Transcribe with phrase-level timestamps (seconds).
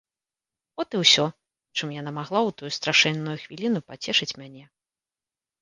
[0.83, 1.25] От і ўсё,
[1.77, 4.63] чым яна магла ў тую страшэнную хвіліну пацешыць мяне.